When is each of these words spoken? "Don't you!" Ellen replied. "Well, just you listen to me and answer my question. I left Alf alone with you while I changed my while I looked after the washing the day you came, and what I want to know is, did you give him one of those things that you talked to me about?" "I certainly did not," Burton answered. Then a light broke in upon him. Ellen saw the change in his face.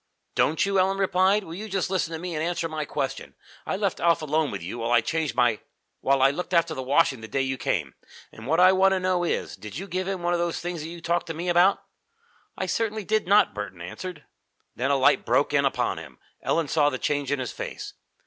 "Don't 0.33 0.65
you!" 0.65 0.79
Ellen 0.79 0.97
replied. 0.97 1.43
"Well, 1.43 1.55
just 1.67 1.87
you 1.89 1.93
listen 1.93 2.11
to 2.13 2.17
me 2.17 2.33
and 2.33 2.43
answer 2.43 2.67
my 2.67 2.85
question. 2.85 3.35
I 3.67 3.75
left 3.77 3.99
Alf 3.99 4.23
alone 4.23 4.49
with 4.49 4.63
you 4.63 4.79
while 4.79 4.91
I 4.91 4.99
changed 5.01 5.35
my 5.35 5.59
while 5.99 6.23
I 6.23 6.31
looked 6.31 6.55
after 6.55 6.73
the 6.73 6.81
washing 6.81 7.21
the 7.21 7.27
day 7.27 7.43
you 7.43 7.55
came, 7.55 7.93
and 8.31 8.47
what 8.47 8.59
I 8.59 8.71
want 8.71 8.93
to 8.93 8.99
know 8.99 9.23
is, 9.23 9.55
did 9.55 9.77
you 9.77 9.85
give 9.85 10.07
him 10.07 10.23
one 10.23 10.33
of 10.33 10.39
those 10.39 10.59
things 10.59 10.81
that 10.81 10.89
you 10.89 11.01
talked 11.01 11.27
to 11.27 11.35
me 11.35 11.49
about?" 11.49 11.83
"I 12.57 12.65
certainly 12.65 13.03
did 13.03 13.27
not," 13.27 13.53
Burton 13.53 13.79
answered. 13.79 14.23
Then 14.75 14.89
a 14.89 14.95
light 14.95 15.23
broke 15.23 15.53
in 15.53 15.65
upon 15.65 15.99
him. 15.99 16.17
Ellen 16.41 16.67
saw 16.67 16.89
the 16.89 16.97
change 16.97 17.31
in 17.31 17.37
his 17.37 17.51
face. 17.51 17.93